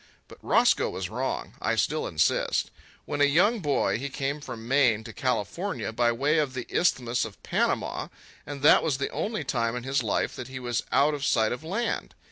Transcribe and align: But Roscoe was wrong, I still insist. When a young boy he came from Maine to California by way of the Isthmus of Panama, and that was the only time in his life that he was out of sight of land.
But 0.27 0.39
Roscoe 0.41 0.89
was 0.89 1.09
wrong, 1.11 1.53
I 1.61 1.75
still 1.75 2.07
insist. 2.07 2.71
When 3.05 3.21
a 3.21 3.25
young 3.25 3.59
boy 3.59 3.99
he 3.99 4.09
came 4.09 4.41
from 4.41 4.67
Maine 4.67 5.03
to 5.03 5.13
California 5.13 5.93
by 5.93 6.11
way 6.11 6.39
of 6.39 6.55
the 6.55 6.65
Isthmus 6.69 7.23
of 7.23 7.43
Panama, 7.43 8.07
and 8.43 8.63
that 8.63 8.81
was 8.81 8.97
the 8.97 9.09
only 9.11 9.43
time 9.43 9.75
in 9.75 9.83
his 9.83 10.01
life 10.01 10.35
that 10.37 10.47
he 10.47 10.59
was 10.59 10.81
out 10.91 11.13
of 11.13 11.23
sight 11.23 11.51
of 11.51 11.63
land. 11.63 12.15